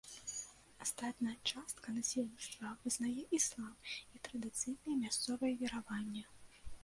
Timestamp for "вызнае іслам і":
2.85-4.23